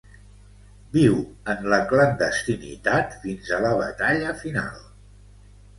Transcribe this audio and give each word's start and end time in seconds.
Viu 0.95 1.19
en 1.53 1.69
la 1.73 1.79
clandestinitat 1.93 3.15
fins 3.27 3.55
a 3.59 3.65
la 3.69 3.79
batalla 3.85 4.37
final. 4.45 4.85